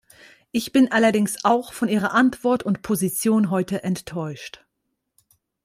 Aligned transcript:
Ich 0.51 0.71
bin 0.73 0.91
allerdings 0.91 1.45
auch 1.45 1.73
von 1.73 1.87
Ihrer 1.87 2.11
Antwort 2.15 2.63
und 2.63 2.81
Position 2.81 3.51
heute 3.51 3.83
enttäuscht. 3.83 4.65